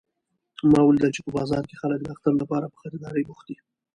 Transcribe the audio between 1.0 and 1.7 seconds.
چې په بازار